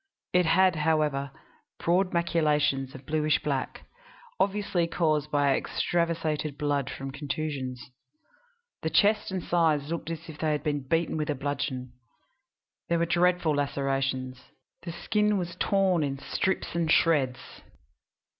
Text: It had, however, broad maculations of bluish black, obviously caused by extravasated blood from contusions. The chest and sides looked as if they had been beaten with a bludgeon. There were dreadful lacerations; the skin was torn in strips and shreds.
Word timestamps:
It 0.33 0.47
had, 0.47 0.77
however, 0.77 1.29
broad 1.77 2.11
maculations 2.11 2.95
of 2.95 3.05
bluish 3.05 3.37
black, 3.43 3.85
obviously 4.39 4.87
caused 4.87 5.29
by 5.29 5.55
extravasated 5.55 6.57
blood 6.57 6.89
from 6.89 7.11
contusions. 7.11 7.91
The 8.81 8.89
chest 8.89 9.29
and 9.29 9.43
sides 9.43 9.91
looked 9.91 10.09
as 10.09 10.27
if 10.27 10.39
they 10.39 10.53
had 10.53 10.63
been 10.63 10.87
beaten 10.87 11.17
with 11.17 11.29
a 11.29 11.35
bludgeon. 11.35 11.93
There 12.89 12.97
were 12.97 13.05
dreadful 13.05 13.53
lacerations; 13.53 14.41
the 14.81 14.91
skin 14.91 15.37
was 15.37 15.55
torn 15.59 16.01
in 16.01 16.17
strips 16.17 16.73
and 16.73 16.91
shreds. 16.91 17.61